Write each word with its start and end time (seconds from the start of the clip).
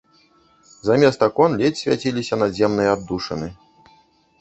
Замест 0.87 1.27
акон 1.27 1.55
ледзь 1.61 1.81
свяціліся 1.83 2.35
надземныя 2.47 2.89
аддушыны. 2.99 3.47